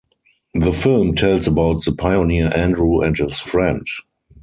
[0.55, 3.85] The film tells about the pioneer Andrew and his friend.